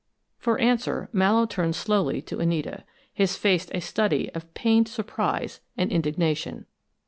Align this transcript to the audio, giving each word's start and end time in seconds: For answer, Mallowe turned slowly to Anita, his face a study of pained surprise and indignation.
For 0.39 0.57
answer, 0.57 1.09
Mallowe 1.13 1.45
turned 1.45 1.75
slowly 1.75 2.23
to 2.23 2.39
Anita, 2.39 2.85
his 3.13 3.37
face 3.37 3.67
a 3.71 3.79
study 3.81 4.31
of 4.33 4.51
pained 4.55 4.87
surprise 4.87 5.61
and 5.77 5.91
indignation. 5.91 6.65